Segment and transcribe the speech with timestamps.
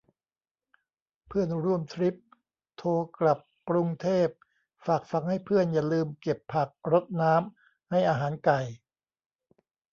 [1.27, 2.15] เพื่อนร่วมทริป
[2.77, 4.27] โทรกลับกรุงเทพ
[4.85, 8.59] ฝากฝังให้เพื่อนอย่าลืมเก็บผัก รดน้ำ ให้อาหารไก่